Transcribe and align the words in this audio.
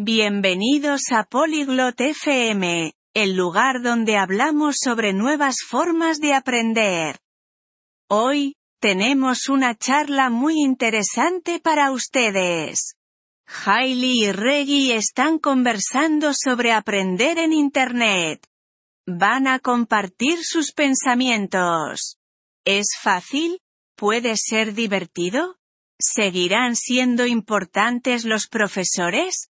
Bienvenidos 0.00 1.10
a 1.10 1.24
Polyglot 1.24 2.00
FM, 2.00 2.92
el 3.14 3.34
lugar 3.34 3.82
donde 3.82 4.16
hablamos 4.16 4.76
sobre 4.78 5.12
nuevas 5.12 5.56
formas 5.68 6.20
de 6.20 6.34
aprender. 6.34 7.18
Hoy, 8.08 8.54
tenemos 8.80 9.48
una 9.48 9.74
charla 9.74 10.30
muy 10.30 10.54
interesante 10.62 11.58
para 11.58 11.90
ustedes. 11.90 12.94
Hailey 13.48 14.26
y 14.26 14.30
Reggie 14.30 14.94
están 14.94 15.40
conversando 15.40 16.30
sobre 16.32 16.70
aprender 16.70 17.36
en 17.36 17.52
Internet. 17.52 18.46
Van 19.04 19.48
a 19.48 19.58
compartir 19.58 20.44
sus 20.44 20.70
pensamientos. 20.70 22.18
¿Es 22.64 22.90
fácil? 23.02 23.58
¿Puede 23.96 24.36
ser 24.36 24.74
divertido? 24.74 25.56
¿Seguirán 25.98 26.76
siendo 26.76 27.26
importantes 27.26 28.24
los 28.24 28.46
profesores? 28.46 29.50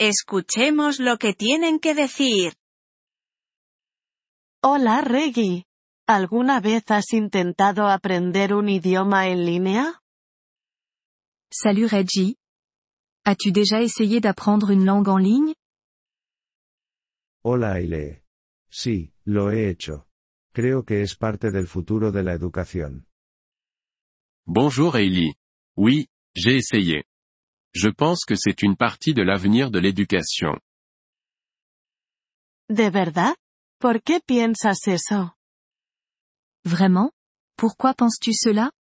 Escuchemos 0.00 1.00
lo 1.00 1.16
que 1.18 1.34
tienen 1.34 1.80
que 1.80 1.92
decir. 1.92 2.52
Hola 4.62 5.00
Reggie. 5.00 5.64
¿Alguna 6.06 6.60
vez 6.60 6.84
has 6.92 7.12
intentado 7.12 7.88
aprender 7.88 8.54
un 8.54 8.68
idioma 8.68 9.26
en 9.26 9.44
línea? 9.44 10.00
Salut 11.50 11.90
Reggie. 11.90 12.36
As-tu 13.24 13.50
déjà 13.50 13.82
essayé 13.82 14.20
d'apprendre 14.20 14.70
une 14.70 14.84
langue 14.84 15.08
en 15.08 15.18
ligne 15.18 15.54
Hola 17.42 17.72
Aile. 17.72 18.22
Sí, 18.70 19.12
lo 19.24 19.50
he 19.50 19.68
hecho. 19.68 20.06
Creo 20.52 20.84
que 20.84 21.02
es 21.02 21.16
parte 21.16 21.50
del 21.50 21.66
futuro 21.66 22.12
de 22.12 22.22
la 22.22 22.34
educación. 22.34 23.08
Bonjour 24.46 24.94
Hailey. 24.94 25.34
Oui, 25.76 26.06
j'ai 26.36 26.58
essayé. 26.58 27.07
Je 27.74 27.88
pense 27.88 28.24
que 28.24 28.34
c'est 28.34 28.62
une 28.62 28.76
partie 28.76 29.14
de 29.14 29.22
l'avenir 29.22 29.70
de 29.70 29.78
l'éducation. 29.78 30.58
¿De 32.68 32.90
verdad? 32.90 33.34
¿Por 33.78 34.02
qué 34.02 34.20
piensas 34.20 34.86
eso? 34.86 35.34
Vraiment? 36.64 37.12
Pourquoi 37.56 37.94
penses-tu 37.94 38.32
cela? 38.34 38.72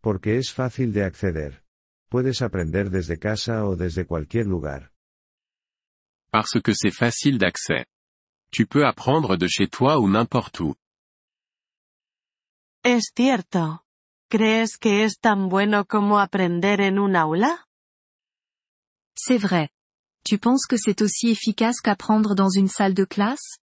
Porque 0.00 0.38
es 0.38 0.52
fácil 0.52 0.92
de 0.92 1.02
acceder. 1.04 1.62
Puedes 2.08 2.42
aprender 2.42 2.90
desde 2.90 3.18
casa 3.18 3.64
o 3.66 3.76
desde 3.76 4.06
cualquier 4.06 4.46
lugar. 4.46 4.90
Parce 6.30 6.60
que 6.62 6.74
c'est 6.74 6.94
facile 6.94 7.38
d'accès. 7.38 7.86
Tu 8.50 8.66
peux 8.66 8.86
apprendre 8.86 9.36
de 9.36 9.48
chez 9.48 9.68
toi 9.68 9.98
ou 9.98 10.08
n'importe 10.08 10.60
où. 10.60 10.74
Es 12.84 13.12
cierto. 13.16 13.83
¿Crees 14.36 14.78
que 14.78 15.04
es 15.04 15.20
tan 15.20 15.48
bueno 15.48 15.84
como 15.84 16.18
aprender 16.18 16.80
en 16.80 16.98
un 16.98 17.14
aula? 17.14 17.68
C'est 19.16 19.38
vrai. 19.38 19.68
Tu 20.24 20.40
penses 20.40 20.66
que 20.66 20.76
c'est 20.76 21.02
aussi 21.02 21.30
efficace 21.30 21.80
qu'apprendre 21.80 22.34
dans 22.34 22.50
une 22.50 22.66
salle 22.66 22.94
de 22.94 23.04
classe? 23.04 23.60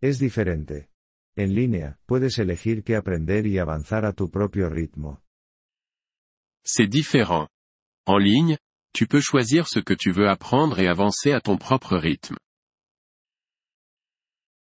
Es 0.00 0.20
diferente. 0.20 0.88
En 1.36 1.52
línea, 1.52 1.98
puedes 2.06 2.38
elegir 2.38 2.84
qué 2.84 2.94
aprender 2.94 3.44
y 3.48 3.58
avanzar 3.58 4.04
a 4.04 4.12
tu 4.12 4.30
propio 4.30 4.70
ritmo. 4.70 5.18
C'est 6.64 6.86
différent. 6.86 7.48
En 8.06 8.18
ligne, 8.18 8.56
tu 8.92 9.08
peux 9.08 9.20
choisir 9.20 9.66
ce 9.66 9.80
que 9.80 9.94
tu 9.94 10.12
veux 10.12 10.28
apprendre 10.28 10.78
et 10.78 10.86
avancer 10.86 11.32
à 11.32 11.40
ton 11.40 11.58
propre 11.58 11.96
rythme. 11.96 12.36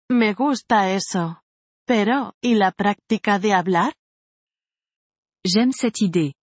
Me 0.10 0.34
gusta 0.34 0.90
eso. 0.90 1.43
Pero, 1.86 2.34
¿y 2.42 2.56
la 2.56 2.72
práctica 2.72 3.40
de 3.40 3.54
hablar? 3.54 3.94
J'aime 5.46 5.74
cette 5.74 6.02
idée. 6.02 6.34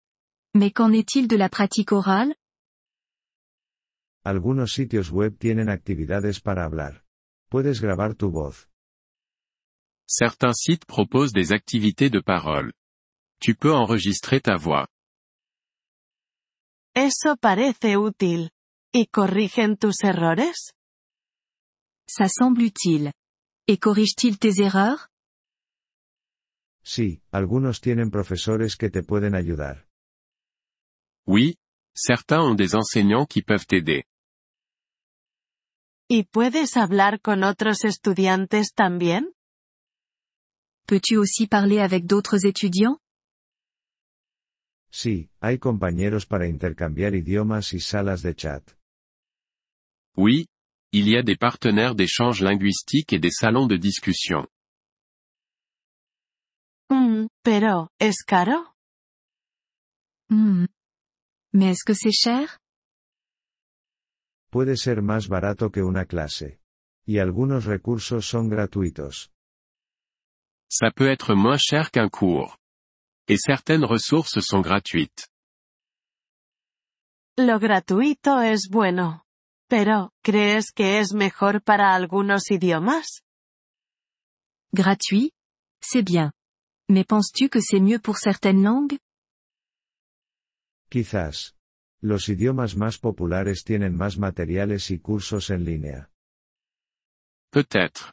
Mais 0.55 0.73
qu'en 0.73 0.93
est-il 0.93 1.29
de 1.29 1.37
la 1.37 1.49
pratique 1.49 1.93
orale? 1.93 2.35
Algunos 4.25 4.73
sitios 4.73 5.11
web 5.11 5.39
tienen 5.39 5.71
actividades 5.71 6.41
para 6.41 6.65
hablar. 6.65 7.05
Puedes 7.49 7.81
grabar 7.81 8.15
tu 8.17 8.31
voz. 8.31 8.69
Certains 10.07 10.55
sites 10.55 10.85
proposent 10.85 11.33
des 11.33 11.53
activités 11.53 12.11
de 12.11 12.21
parole. 12.21 12.73
Tu 13.41 13.55
peux 13.55 13.73
enregistrer 13.73 14.41
ta 14.41 14.57
voix. 14.57 14.89
Eso 16.95 17.37
parece 17.37 17.97
útil. 17.97 18.51
¿Y 18.93 19.07
corrigen 19.07 19.77
tus 19.77 20.03
errores? 20.03 20.75
Ça 22.07 22.29
semble 22.29 22.65
utile. 22.65 23.13
Et 23.69 23.79
corrige-t-il 23.79 24.39
tes 24.39 24.61
erreurs? 24.61 25.10
Sí, 26.83 27.23
algunos 27.31 27.81
tienen 27.81 28.11
profesores 28.11 28.77
que 28.77 28.91
te 28.91 29.03
pueden 29.03 29.35
ayudar. 29.35 29.87
Oui, 31.27 31.57
certains 31.95 32.41
ont 32.41 32.57
des 32.57 32.75
enseignants 32.75 33.27
qui 33.27 33.43
peuvent 33.43 33.67
t'aider. 33.67 34.05
¿Y 36.09 36.25
puedes 36.25 36.77
hablar 36.77 37.21
con 37.21 37.45
otros 37.45 37.85
estudiantes 37.85 38.73
también? 38.75 39.33
Peux-tu 40.87 41.19
aussi 41.19 41.47
parler 41.47 41.79
avec 41.79 42.07
d'autres 42.07 42.45
étudiants? 42.45 42.99
Sí, 44.91 45.31
hay 45.41 45.59
compañeros 45.59 46.27
para 46.27 46.49
intercambiar 46.49 47.15
idiomas 47.15 47.73
y 47.75 47.81
salas 47.81 48.23
de 48.23 48.35
chat. 48.35 48.77
Oui, 50.17 50.49
il 50.91 51.09
y 51.09 51.17
a 51.17 51.23
des 51.23 51.37
partenaires 51.37 51.95
d'échange 51.95 52.43
linguistique 52.43 53.13
et 53.13 53.21
des 53.21 53.31
salons 53.31 53.69
de 53.69 53.77
discussion. 53.77 54.49
Mm, 57.21 57.27
pero, 57.43 57.89
¿es 57.99 58.23
caro? 58.25 58.75
Hmm. 60.29 60.67
Mais 61.53 61.71
est-ce 61.73 61.85
que 61.85 61.95
c'est 61.95 62.13
cher 62.13 62.59
Puede 64.51 64.77
ser 64.77 65.03
más 65.03 65.29
barato 65.29 65.71
que 65.71 65.83
una 65.83 66.07
clase. 66.07 66.61
Y 67.07 67.19
algunos 67.19 67.65
recursos 67.65 68.27
son 68.27 68.49
gratuitos. 68.49 69.31
Ça 70.69 70.91
peut 70.93 71.11
être 71.11 71.35
moins 71.35 71.59
cher 71.59 71.91
qu'un 71.91 72.09
cours. 72.09 72.57
Et 73.29 73.39
certaines 73.39 73.85
ressources 73.85 74.41
sont 74.41 74.63
gratuites. 74.63 75.29
Lo 77.37 77.59
gratuito 77.59 78.41
es 78.41 78.69
bueno. 78.71 79.25
Pero, 79.69 80.11
¿crees 80.23 80.73
que 80.73 80.99
es 80.99 81.13
mejor 81.13 81.63
para 81.63 81.95
algunos 81.95 82.51
idiomas? 82.51 83.23
Gratuit 84.73 85.33
C'est 85.83 86.03
bien. 86.05 86.33
Mais 86.91 87.05
penses-tu 87.05 87.49
que 87.49 87.61
c'est 87.61 87.79
mieux 87.79 88.01
pour 88.01 88.19
certaines 88.19 88.63
langues? 88.63 88.99
Quizás. 90.91 91.55
Los 92.03 92.29
idiomas 92.29 92.75
más 92.75 92.99
populares 92.99 93.63
tienen 93.63 93.95
más 93.97 94.19
materiales 94.19 94.91
y 94.91 94.99
cursos 94.99 95.51
en 95.51 95.65
línea. 95.65 96.11
Peut-être. 97.53 98.13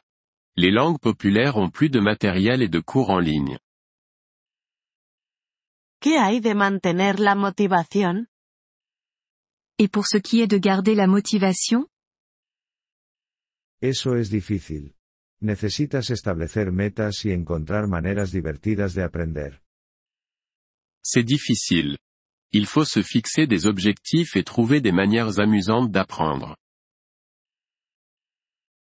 Les 0.56 0.70
langues 0.70 1.00
populaires 1.00 1.56
ont 1.56 1.70
plus 1.70 1.90
de 1.90 2.00
matériel 2.00 2.62
et 2.62 2.68
de 2.68 2.80
cours 2.80 3.10
en 3.10 3.18
ligne. 3.18 3.58
¿Qué 6.00 6.16
hay 6.16 6.40
de 6.40 6.54
mantener 6.54 7.18
la 7.18 7.34
motivación? 7.34 8.28
Et 9.78 9.88
pour 9.88 10.06
ce 10.06 10.18
qui 10.18 10.40
est 10.40 10.46
de 10.46 10.58
garder 10.58 10.94
la 10.94 11.08
motivation? 11.08 11.88
Eso 13.80 14.16
es 14.16 14.30
difícil. 14.30 14.94
Necesitas 15.40 16.10
establecer 16.10 16.72
metas 16.72 17.24
y 17.24 17.32
encontrar 17.32 17.86
maneras 17.86 18.32
divertidas 18.32 18.94
de 18.94 19.04
aprender. 19.04 19.60
C'est 21.02 21.22
difficile. 21.24 21.96
Il 22.50 22.66
faut 22.66 22.84
se 22.84 23.02
fixer 23.02 23.46
des 23.46 23.66
objectifs 23.66 24.34
et 24.36 24.42
trouver 24.42 24.80
des 24.80 24.92
manières 24.92 25.38
amusantes 25.38 25.90
d'apprendre. 25.90 26.56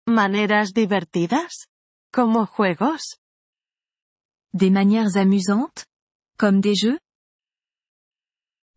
¿Maneras 0.07 0.73
divertidas? 0.75 1.67
¿Como 2.13 2.47
juegos? 2.47 3.17
Des 4.53 4.71
manières 4.71 5.17
amusantes? 5.17 5.87
Comme 6.37 6.61
des 6.61 6.75
jeux? 6.75 6.99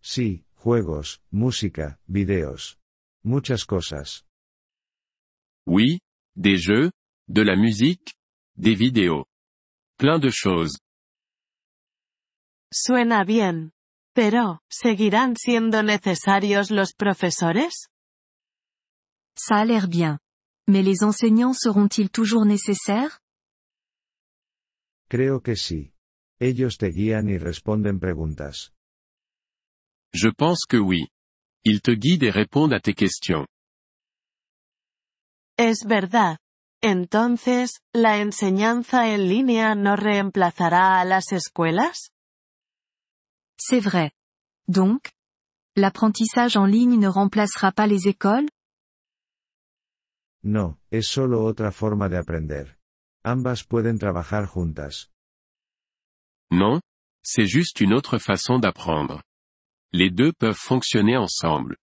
Sí, 0.01 0.45
juegos, 0.55 1.19
música, 1.31 1.99
videos. 2.07 2.77
Muchas 3.25 3.65
cosas. 3.65 4.23
Oui, 5.67 5.99
des 6.35 6.57
jeux, 6.57 6.91
de 7.27 7.41
la 7.43 7.55
musique, 7.55 8.15
des 8.55 8.75
vidéos. 8.75 9.25
Plein 9.97 10.19
de 10.19 10.29
choses. 10.31 10.79
Suena 12.73 13.23
bien. 13.23 13.71
Pero, 14.13 14.61
¿seguirán 14.69 15.35
siendo 15.37 15.83
necesarios 15.83 16.71
los 16.71 16.93
profesores? 16.93 17.87
Ça 19.37 19.59
a 19.61 19.65
l'air 19.65 19.87
bien. 19.87 20.19
Mais 20.67 20.83
les 20.83 21.03
enseignants 21.03 21.53
seront-ils 21.53 22.09
toujours 22.09 22.45
nécessaires? 22.45 23.19
Creo 25.09 25.41
que 25.41 25.55
sí. 25.55 25.93
Ellos 26.39 26.77
te 26.77 26.87
guían 26.87 27.29
y 27.29 27.37
responden 27.37 27.99
preguntas. 27.99 28.71
Je 30.13 30.29
pense 30.29 30.65
que 30.67 30.77
oui. 30.77 31.07
Ils 31.63 31.81
te 31.81 31.91
guident 31.91 32.23
et 32.23 32.31
répondent 32.31 32.73
à 32.73 32.79
tes 32.79 32.93
questions. 32.93 33.45
Es 35.57 35.85
verdad. 35.85 36.37
Entonces, 36.81 37.81
¿la 37.93 38.17
enseñanza 38.19 39.13
en 39.13 39.27
línea 39.29 39.75
no 39.75 39.95
reemplazará 39.95 40.99
a 40.99 41.05
las 41.05 41.31
escuelas? 41.31 42.11
C'est 43.57 43.81
vrai. 43.81 44.11
Donc 44.67 45.09
L'apprentissage 45.77 46.57
en 46.57 46.65
ligne 46.65 46.97
ne 46.97 47.07
remplacera 47.07 47.71
pas 47.71 47.85
les 47.85 48.07
écoles? 48.07 48.49
No, 50.41 50.79
es 50.89 51.07
solo 51.07 51.43
otra 51.45 51.71
forma 51.71 52.09
de 52.09 52.17
aprender. 52.17 52.79
Ambas 53.23 53.63
pueden 53.63 53.99
trabajar 53.99 54.47
juntas. 54.47 55.11
Non, 56.49 56.81
c'est 57.21 57.45
juste 57.45 57.79
une 57.79 57.93
autre 57.93 58.17
façon 58.17 58.57
d'apprendre. 58.57 59.21
Les 59.93 60.09
deux 60.09 60.33
peuvent 60.33 60.57
fonctionner 60.57 61.15
ensemble. 61.15 61.77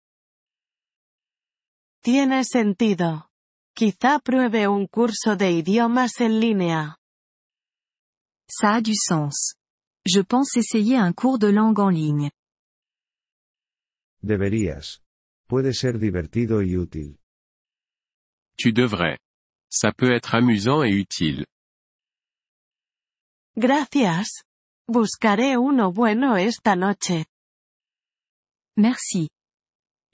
Tiene 2.02 2.42
sentido. 2.42 3.28
Quizá 3.76 4.20
pruebe 4.20 4.68
un 4.68 4.86
curso 4.86 5.34
de 5.34 5.50
idiomas 5.50 6.20
en 6.20 6.38
línea. 6.38 6.96
Ça 8.48 8.76
a 8.76 8.80
du 8.80 8.94
sens. 8.94 9.56
Je 10.06 10.20
pense 10.22 10.56
essayer 10.56 10.96
un 10.96 11.12
cours 11.12 11.38
de 11.40 11.50
langue 11.50 11.80
en 11.80 11.90
ligne. 11.90 12.30
Deberías. 14.22 15.02
Puede 15.48 15.74
ser 15.74 15.98
divertido 15.98 16.62
y 16.62 16.76
útil. 16.76 17.18
Tu 18.56 18.72
devrais. 18.72 19.18
Ça 19.68 19.90
peut 19.92 20.12
être 20.14 20.36
amusant 20.36 20.84
et 20.84 20.92
utile. 20.92 21.44
Gracias. 23.56 24.44
Buscaré 24.86 25.56
uno 25.56 25.90
bueno 25.92 26.36
esta 26.36 26.76
noche. 26.76 27.26
Merci. 28.76 29.30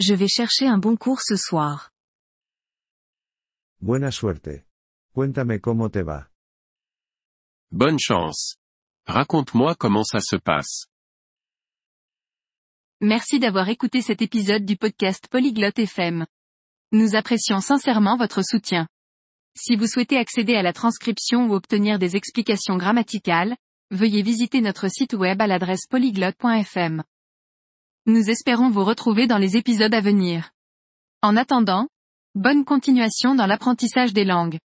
Je 0.00 0.14
vais 0.14 0.28
chercher 0.28 0.66
un 0.66 0.78
bon 0.78 0.96
cours 0.96 1.20
ce 1.20 1.36
soir. 1.36 1.90
Buena 3.82 4.12
suerte. 4.12 4.66
Cuéntame 5.14 5.58
cómo 5.58 5.88
te 5.88 6.02
va. 6.02 6.30
Bonne 7.70 7.98
chance. 7.98 8.58
Raconte-moi 9.06 9.74
comment 9.74 10.04
ça 10.04 10.20
se 10.20 10.36
passe. 10.36 10.86
Merci 13.00 13.38
d'avoir 13.38 13.70
écouté 13.70 14.02
cet 14.02 14.20
épisode 14.20 14.66
du 14.66 14.76
podcast 14.76 15.28
Polyglotte 15.30 15.78
FM. 15.78 16.26
Nous 16.92 17.14
apprécions 17.14 17.62
sincèrement 17.62 18.18
votre 18.18 18.42
soutien. 18.44 18.86
Si 19.56 19.76
vous 19.76 19.86
souhaitez 19.86 20.18
accéder 20.18 20.56
à 20.56 20.62
la 20.62 20.74
transcription 20.74 21.46
ou 21.46 21.54
obtenir 21.54 21.98
des 21.98 22.16
explications 22.16 22.76
grammaticales, 22.76 23.56
veuillez 23.90 24.20
visiter 24.20 24.60
notre 24.60 24.88
site 24.88 25.14
web 25.14 25.40
à 25.40 25.46
l'adresse 25.46 25.86
polyglotte.fm. 25.88 27.02
Nous 28.04 28.28
espérons 28.28 28.68
vous 28.68 28.84
retrouver 28.84 29.26
dans 29.26 29.38
les 29.38 29.56
épisodes 29.56 29.94
à 29.94 30.02
venir. 30.02 30.50
En 31.22 31.34
attendant, 31.34 31.88
bonne 32.36 32.64
continuation 32.64 33.34
dans 33.34 33.46
l'apprentissage 33.46 34.12
des 34.12 34.24
langues. 34.24 34.58